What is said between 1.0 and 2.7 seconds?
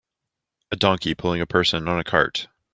pulling a person on a cart.